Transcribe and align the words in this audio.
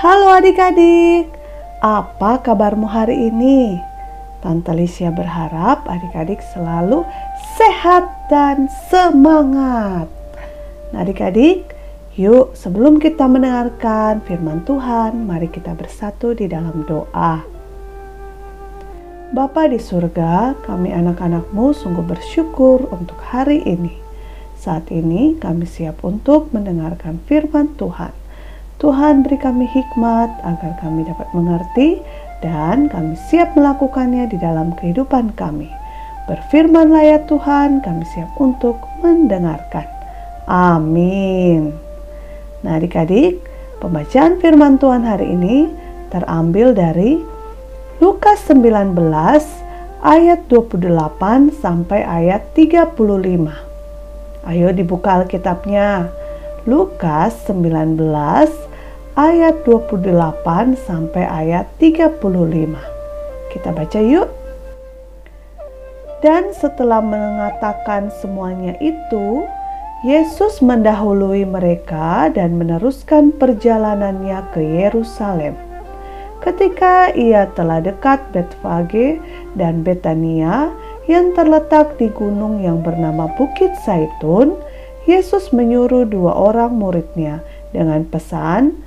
Halo 0.00 0.32
adik-adik, 0.32 1.28
apa 1.84 2.40
kabarmu 2.40 2.88
hari 2.88 3.28
ini? 3.28 3.76
Tante 4.40 4.72
Licia 4.72 5.12
berharap 5.12 5.84
adik-adik 5.84 6.40
selalu 6.56 7.04
sehat 7.60 8.08
dan 8.32 8.72
semangat. 8.88 10.08
Nah 10.96 11.04
adik-adik, 11.04 11.68
yuk 12.16 12.56
sebelum 12.56 12.96
kita 12.96 13.28
mendengarkan 13.28 14.24
firman 14.24 14.64
Tuhan, 14.64 15.28
mari 15.28 15.52
kita 15.52 15.76
bersatu 15.76 16.32
di 16.32 16.48
dalam 16.48 16.80
doa. 16.88 17.44
Bapa 19.36 19.68
di 19.68 19.76
surga, 19.76 20.56
kami 20.64 20.96
anak-anakmu 20.96 21.76
sungguh 21.76 22.08
bersyukur 22.08 22.88
untuk 22.88 23.20
hari 23.20 23.60
ini. 23.68 24.00
Saat 24.56 24.88
ini 24.88 25.36
kami 25.36 25.68
siap 25.68 26.00
untuk 26.08 26.56
mendengarkan 26.56 27.20
firman 27.28 27.76
Tuhan. 27.76 28.19
Tuhan 28.80 29.20
beri 29.20 29.36
kami 29.36 29.68
hikmat 29.68 30.40
agar 30.40 30.72
kami 30.80 31.04
dapat 31.04 31.28
mengerti 31.36 32.00
dan 32.40 32.88
kami 32.88 33.12
siap 33.28 33.52
melakukannya 33.52 34.24
di 34.32 34.40
dalam 34.40 34.72
kehidupan 34.72 35.36
kami. 35.36 35.68
Berfirmanlah 36.24 37.04
ya 37.04 37.18
Tuhan, 37.28 37.84
kami 37.84 38.08
siap 38.08 38.32
untuk 38.40 38.80
mendengarkan. 39.04 39.84
Amin. 40.48 41.76
Nah 42.64 42.80
adik-adik, 42.80 43.44
pembacaan 43.84 44.40
firman 44.40 44.80
Tuhan 44.80 45.04
hari 45.04 45.28
ini 45.28 45.68
terambil 46.08 46.72
dari 46.72 47.20
Lukas 48.00 48.48
19 48.48 48.96
ayat 50.00 50.40
28 50.48 51.52
sampai 51.60 52.00
ayat 52.00 52.48
35. 52.56 52.96
Ayo 54.48 54.72
dibuka 54.72 55.20
Alkitabnya. 55.20 56.08
Lukas 56.64 57.48
19 57.48 58.69
ayat 59.18 59.66
28 59.66 60.78
sampai 60.78 61.24
ayat 61.26 61.66
35. 61.78 62.20
Kita 63.50 63.70
baca 63.74 64.00
yuk. 64.02 64.28
Dan 66.20 66.52
setelah 66.52 67.00
mengatakan 67.00 68.12
semuanya 68.20 68.76
itu, 68.78 69.48
Yesus 70.04 70.60
mendahului 70.60 71.44
mereka 71.48 72.28
dan 72.32 72.56
meneruskan 72.56 73.32
perjalanannya 73.36 74.38
ke 74.52 74.60
Yerusalem. 74.60 75.56
Ketika 76.40 77.12
ia 77.12 77.52
telah 77.52 77.84
dekat 77.84 78.20
Betfage 78.32 79.20
dan 79.60 79.84
Betania 79.84 80.72
yang 81.04 81.36
terletak 81.36 82.00
di 82.00 82.08
gunung 82.08 82.64
yang 82.64 82.80
bernama 82.80 83.28
Bukit 83.36 83.76
Saitun, 83.84 84.56
Yesus 85.04 85.52
menyuruh 85.52 86.08
dua 86.08 86.32
orang 86.32 86.80
muridnya 86.80 87.44
dengan 87.76 88.08
pesan, 88.08 88.80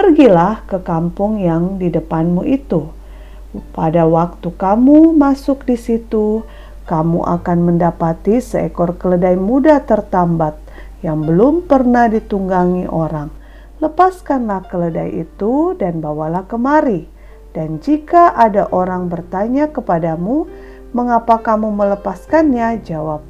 Pergilah 0.00 0.64
ke 0.64 0.80
kampung 0.80 1.44
yang 1.44 1.76
di 1.76 1.92
depanmu 1.92 2.48
itu. 2.48 2.88
Pada 3.76 4.08
waktu 4.08 4.48
kamu 4.48 5.12
masuk 5.12 5.68
di 5.68 5.76
situ, 5.76 6.40
kamu 6.88 7.20
akan 7.20 7.58
mendapati 7.68 8.40
seekor 8.40 8.96
keledai 8.96 9.36
muda 9.36 9.76
tertambat 9.84 10.56
yang 11.04 11.20
belum 11.20 11.68
pernah 11.68 12.08
ditunggangi 12.08 12.88
orang. 12.88 13.28
Lepaskanlah 13.84 14.72
keledai 14.72 15.20
itu 15.20 15.76
dan 15.76 16.00
bawalah 16.00 16.48
kemari. 16.48 17.04
Dan 17.52 17.84
jika 17.84 18.32
ada 18.32 18.72
orang 18.72 19.12
bertanya 19.12 19.68
kepadamu, 19.68 20.48
"Mengapa 20.96 21.44
kamu 21.44 21.76
melepaskannya?" 21.76 22.80
jawab, 22.88 23.20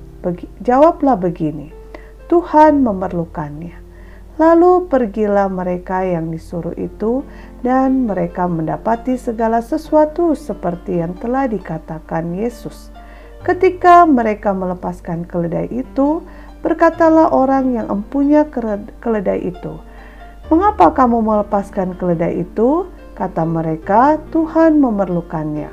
jawablah 0.62 1.18
begini: 1.18 1.74
"Tuhan 2.30 2.86
memerlukannya." 2.86 3.79
Lalu 4.40 4.88
pergilah 4.88 5.52
mereka 5.52 6.00
yang 6.00 6.32
disuruh 6.32 6.72
itu, 6.80 7.20
dan 7.60 8.08
mereka 8.08 8.48
mendapati 8.48 9.20
segala 9.20 9.60
sesuatu 9.60 10.32
seperti 10.32 11.04
yang 11.04 11.12
telah 11.20 11.44
dikatakan 11.44 12.32
Yesus. 12.32 12.88
Ketika 13.44 14.08
mereka 14.08 14.56
melepaskan 14.56 15.28
keledai 15.28 15.68
itu, 15.68 16.24
berkatalah 16.64 17.28
orang 17.36 17.76
yang 17.76 17.92
empunya 17.92 18.48
keledai 19.04 19.44
itu, 19.44 19.76
"Mengapa 20.48 20.96
kamu 20.96 21.20
melepaskan 21.20 22.00
keledai 22.00 22.40
itu?" 22.40 22.88
Kata 23.20 23.44
mereka, 23.44 24.16
"Tuhan 24.32 24.80
memerlukannya." 24.80 25.68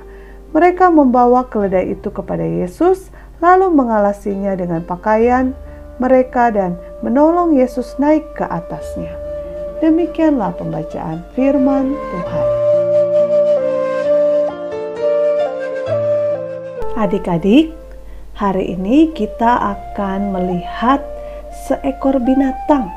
Mereka 0.51 0.91
membawa 0.91 1.47
keledai 1.47 1.95
itu 1.95 2.11
kepada 2.11 2.43
Yesus, 2.43 3.15
lalu 3.39 3.71
mengalasinya 3.71 4.59
dengan 4.59 4.83
pakaian 4.83 5.55
mereka 5.97 6.53
dan 6.53 6.77
menolong 7.01 7.57
Yesus 7.57 7.97
naik 7.97 8.25
ke 8.37 8.45
atasnya. 8.45 9.13
Demikianlah 9.77 10.57
pembacaan 10.57 11.21
firman 11.37 11.93
Tuhan. 11.93 12.47
Adik-adik, 16.97 17.77
hari 18.33 18.73
ini 18.73 19.13
kita 19.13 19.77
akan 19.77 20.33
melihat 20.33 20.97
seekor 21.69 22.17
binatang 22.17 22.89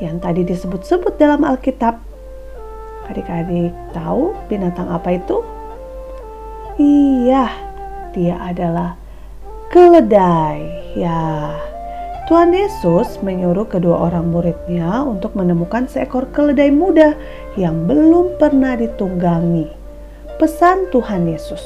yang 0.00 0.16
tadi 0.24 0.40
disebut-sebut 0.40 1.20
dalam 1.20 1.44
Alkitab. 1.44 2.00
Adik-adik 3.12 3.76
tahu 3.92 4.32
binatang 4.48 4.88
apa 4.88 5.20
itu? 5.20 5.44
Iya, 6.80 7.52
dia 8.16 8.40
adalah 8.40 8.96
keledai. 9.68 10.64
Ya, 10.96 11.52
Tuhan 12.24 12.56
Yesus 12.56 13.20
menyuruh 13.20 13.68
kedua 13.68 14.08
orang 14.08 14.32
muridnya 14.32 15.04
untuk 15.04 15.36
menemukan 15.36 15.84
seekor 15.84 16.24
keledai 16.32 16.72
muda 16.72 17.12
yang 17.60 17.84
belum 17.84 18.40
pernah 18.40 18.80
ditunggangi. 18.80 19.68
Pesan 20.40 20.88
Tuhan 20.88 21.28
Yesus, 21.28 21.60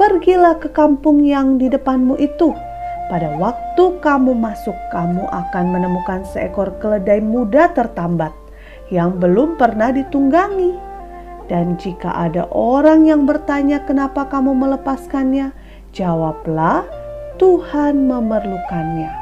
pergilah 0.00 0.56
ke 0.56 0.72
kampung 0.72 1.20
yang 1.20 1.60
di 1.60 1.68
depanmu 1.68 2.16
itu. 2.16 2.56
Pada 3.12 3.36
waktu 3.36 4.00
kamu 4.00 4.32
masuk, 4.40 4.72
kamu 4.88 5.28
akan 5.28 5.64
menemukan 5.68 6.24
seekor 6.32 6.72
keledai 6.80 7.20
muda 7.20 7.68
tertambat 7.76 8.32
yang 8.88 9.20
belum 9.20 9.60
pernah 9.60 9.92
ditunggangi. 9.92 10.80
Dan 11.52 11.76
jika 11.76 12.08
ada 12.16 12.48
orang 12.48 13.04
yang 13.04 13.28
bertanya 13.28 13.84
kenapa 13.84 14.24
kamu 14.32 14.56
melepaskannya, 14.56 15.52
jawablah 15.92 16.88
Tuhan 17.36 18.08
memerlukannya. 18.08 19.19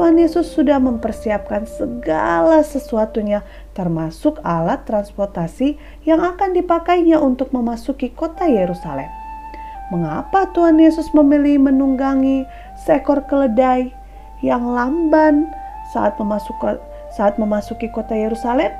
Tuhan 0.00 0.16
Yesus 0.16 0.56
sudah 0.56 0.80
mempersiapkan 0.80 1.68
segala 1.68 2.64
sesuatunya, 2.64 3.44
termasuk 3.76 4.40
alat 4.40 4.88
transportasi 4.88 5.76
yang 6.08 6.24
akan 6.24 6.56
dipakainya 6.56 7.20
untuk 7.20 7.52
memasuki 7.52 8.08
kota 8.08 8.48
Yerusalem. 8.48 9.12
Mengapa 9.92 10.48
Tuhan 10.56 10.80
Yesus 10.80 11.12
memilih 11.12 11.68
menunggangi 11.68 12.48
seekor 12.80 13.28
keledai 13.28 13.92
yang 14.40 14.72
lamban 14.72 15.52
saat 15.92 16.16
memasuki, 16.16 16.80
saat 17.12 17.36
memasuki 17.36 17.92
kota 17.92 18.16
Yerusalem? 18.16 18.72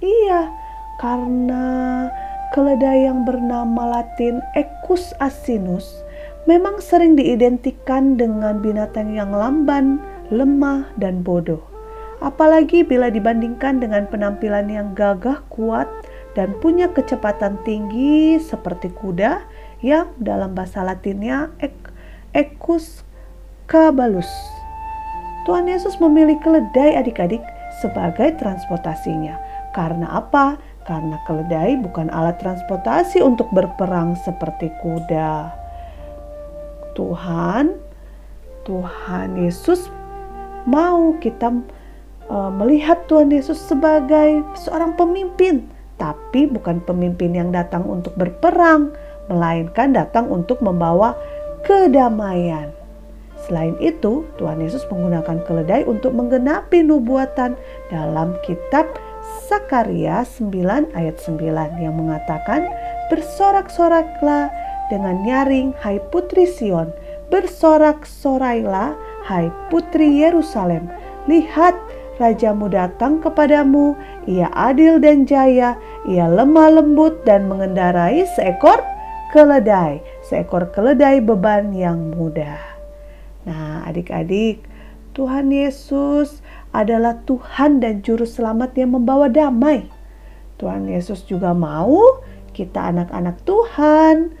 Iya, 0.00 0.48
karena 0.96 2.08
keledai 2.56 3.04
yang 3.04 3.28
bernama 3.28 4.00
Latin 4.00 4.40
Equus 4.56 5.12
asinus 5.20 6.07
memang 6.48 6.80
sering 6.80 7.12
diidentikan 7.12 8.16
dengan 8.16 8.64
binatang 8.64 9.12
yang 9.12 9.36
lamban, 9.36 10.00
lemah, 10.32 10.88
dan 10.96 11.20
bodoh. 11.20 11.60
Apalagi 12.24 12.82
bila 12.88 13.12
dibandingkan 13.12 13.84
dengan 13.84 14.08
penampilan 14.08 14.72
yang 14.72 14.96
gagah 14.96 15.44
kuat 15.52 15.86
dan 16.32 16.56
punya 16.64 16.88
kecepatan 16.88 17.60
tinggi 17.68 18.40
seperti 18.40 18.88
kuda 18.96 19.44
yang 19.84 20.08
dalam 20.16 20.56
bahasa 20.56 20.80
latinnya 20.82 21.52
Equus 22.32 23.04
cabalus. 23.68 24.26
Tuhan 25.44 25.68
Yesus 25.68 26.00
memilih 26.00 26.40
keledai 26.40 26.96
adik-adik 26.96 27.44
sebagai 27.84 28.34
transportasinya. 28.40 29.36
Karena 29.76 30.16
apa? 30.16 30.56
Karena 30.88 31.20
keledai 31.28 31.76
bukan 31.78 32.08
alat 32.08 32.40
transportasi 32.40 33.20
untuk 33.20 33.52
berperang 33.52 34.16
seperti 34.24 34.72
kuda. 34.80 35.67
Tuhan, 36.98 37.78
Tuhan 38.66 39.38
Yesus 39.38 39.86
mau 40.66 41.14
kita 41.22 41.54
uh, 42.26 42.50
melihat 42.50 43.06
Tuhan 43.06 43.30
Yesus 43.30 43.56
sebagai 43.62 44.42
seorang 44.58 44.98
pemimpin, 44.98 45.70
tapi 45.94 46.50
bukan 46.50 46.82
pemimpin 46.82 47.38
yang 47.38 47.54
datang 47.54 47.86
untuk 47.86 48.18
berperang, 48.18 48.90
melainkan 49.30 49.94
datang 49.94 50.26
untuk 50.26 50.58
membawa 50.58 51.14
kedamaian. 51.62 52.74
Selain 53.46 53.78
itu, 53.78 54.26
Tuhan 54.36 54.58
Yesus 54.58 54.82
menggunakan 54.90 55.46
keledai 55.46 55.86
untuk 55.86 56.10
menggenapi 56.12 56.82
nubuatan 56.82 57.54
dalam 57.88 58.34
kitab 58.42 58.90
Sakaria 59.46 60.26
9 60.26 60.92
ayat 60.92 61.16
9 61.22 61.38
yang 61.78 61.94
mengatakan, 61.94 62.66
Bersorak-soraklah 63.08 64.52
dengan 64.88 65.24
nyaring, 65.24 65.76
hai 65.84 66.00
putri 66.12 66.48
Sion, 66.48 66.92
bersorak-sorailah, 67.28 68.96
hai 69.28 69.52
putri 69.68 70.24
Yerusalem. 70.24 70.88
Lihat, 71.28 71.76
rajamu 72.16 72.72
datang 72.72 73.20
kepadamu, 73.20 73.94
ia 74.24 74.48
adil 74.52 74.98
dan 74.98 75.28
jaya, 75.28 75.76
ia 76.08 76.26
lemah 76.26 76.80
lembut 76.80 77.22
dan 77.28 77.46
mengendarai 77.46 78.24
seekor 78.34 78.80
keledai, 79.30 80.00
seekor 80.24 80.72
keledai 80.72 81.20
beban 81.20 81.76
yang 81.76 82.16
mudah. 82.16 82.58
Nah, 83.44 83.84
adik-adik, 83.84 84.64
Tuhan 85.12 85.52
Yesus 85.52 86.40
adalah 86.72 87.20
Tuhan 87.24 87.80
dan 87.80 88.00
Juru 88.04 88.24
Selamat 88.24 88.76
yang 88.76 88.96
membawa 88.96 89.28
damai. 89.28 89.88
Tuhan 90.58 90.90
Yesus 90.90 91.22
juga 91.24 91.54
mau 91.54 92.20
kita 92.50 92.90
anak-anak 92.90 93.38
Tuhan 93.46 94.34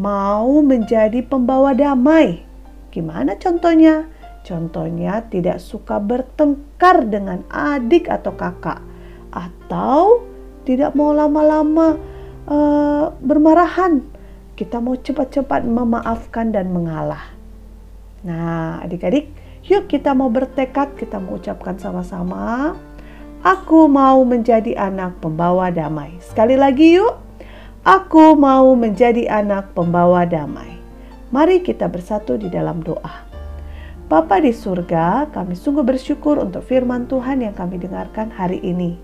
mau 0.00 0.64
menjadi 0.64 1.20
pembawa 1.20 1.76
damai. 1.76 2.40
Gimana 2.88 3.36
contohnya? 3.36 4.08
Contohnya 4.40 5.28
tidak 5.28 5.60
suka 5.60 6.00
bertengkar 6.00 7.04
dengan 7.04 7.44
adik 7.52 8.08
atau 8.08 8.32
kakak 8.32 8.80
atau 9.28 10.24
tidak 10.64 10.96
mau 10.96 11.12
lama-lama 11.12 12.00
uh, 12.48 13.12
bermarahan. 13.20 14.00
Kita 14.56 14.80
mau 14.80 14.96
cepat-cepat 14.96 15.68
memaafkan 15.68 16.48
dan 16.52 16.72
mengalah. 16.72 17.36
Nah, 18.24 18.80
adik-adik, 18.84 19.32
yuk 19.64 19.88
kita 19.88 20.12
mau 20.16 20.28
bertekad, 20.32 20.96
kita 20.96 21.20
mau 21.20 21.36
ucapkan 21.36 21.76
sama-sama. 21.80 22.76
Aku 23.40 23.88
mau 23.88 24.20
menjadi 24.24 24.76
anak 24.76 25.20
pembawa 25.24 25.72
damai. 25.72 26.16
Sekali 26.20 26.60
lagi 26.60 27.00
yuk. 27.00 27.29
Aku 27.80 28.36
mau 28.36 28.76
menjadi 28.76 29.24
anak 29.24 29.72
pembawa 29.72 30.28
damai. 30.28 30.76
Mari 31.32 31.64
kita 31.64 31.88
bersatu 31.88 32.36
di 32.36 32.52
dalam 32.52 32.84
doa. 32.84 33.24
Bapa 34.04 34.36
di 34.36 34.52
surga, 34.52 35.32
kami 35.32 35.56
sungguh 35.56 35.80
bersyukur 35.80 36.36
untuk 36.36 36.60
firman 36.68 37.08
Tuhan 37.08 37.40
yang 37.40 37.56
kami 37.56 37.80
dengarkan 37.80 38.28
hari 38.36 38.60
ini. 38.60 39.00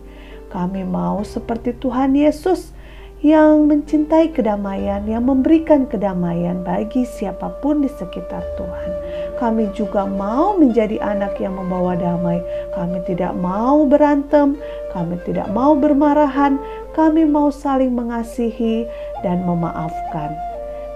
Kami 0.53 0.85
mau 0.85 1.25
seperti 1.25 1.73
Tuhan 1.81 2.21
Yesus 2.21 2.77
yang 3.25 3.65
mencintai 3.65 4.37
kedamaian, 4.37 5.09
yang 5.09 5.25
memberikan 5.25 5.89
kedamaian 5.89 6.61
bagi 6.61 7.09
siapa 7.09 7.57
pun 7.65 7.81
di 7.81 7.89
sekitar 7.89 8.45
Tuhan. 8.61 8.91
Kami 9.37 9.69
juga 9.77 10.09
mau 10.09 10.57
menjadi 10.57 10.97
anak 11.01 11.37
yang 11.37 11.61
membawa 11.61 11.93
damai. 11.93 12.41
Kami 12.73 13.05
tidak 13.05 13.37
mau 13.37 13.85
berantem, 13.85 14.57
kami 14.97 15.21
tidak 15.29 15.53
mau 15.53 15.77
bermarahan, 15.77 16.57
kami 16.97 17.29
mau 17.29 17.53
saling 17.53 17.93
mengasihi 17.93 18.89
dan 19.21 19.45
memaafkan. 19.45 20.33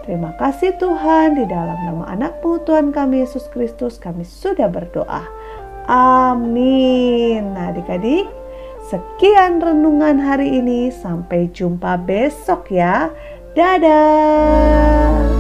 Terima 0.09 0.33
kasih 0.41 0.75
Tuhan 0.81 1.37
di 1.37 1.45
dalam 1.45 1.77
nama 1.85 2.09
anakmu 2.09 2.65
Tuhan 2.65 2.91
kami 2.91 3.23
Yesus 3.23 3.47
Kristus 3.53 4.01
kami 4.01 4.25
sudah 4.25 4.67
berdoa. 4.73 5.23
Amin. 5.87 7.53
Nah 7.53 7.71
adik-adik 7.71 8.25
sekian 8.89 9.61
renungan 9.61 10.19
hari 10.19 10.59
ini 10.59 10.89
sampai 10.91 11.53
jumpa 11.53 12.01
besok 12.03 12.73
ya. 12.73 13.13
Dadah. 13.55 15.40